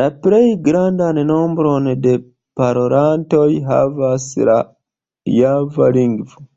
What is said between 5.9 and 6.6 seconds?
lingvo.